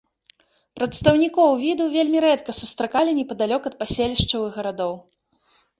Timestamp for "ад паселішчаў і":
3.73-4.53